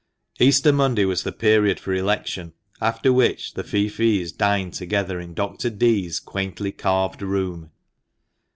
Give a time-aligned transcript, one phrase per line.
[0.39, 5.69] Easter Monday was the period for election, after which the feoffees dined together in Dr.
[5.69, 7.69] Dee's quaintly carved room.